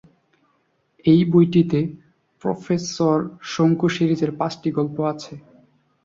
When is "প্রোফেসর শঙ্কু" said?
2.41-3.87